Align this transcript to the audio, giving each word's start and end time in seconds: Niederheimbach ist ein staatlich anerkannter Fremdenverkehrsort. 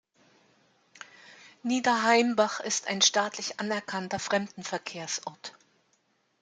Niederheimbach 1.61 2.59
ist 2.59 2.87
ein 2.87 3.03
staatlich 3.03 3.59
anerkannter 3.59 4.17
Fremdenverkehrsort. 4.17 5.53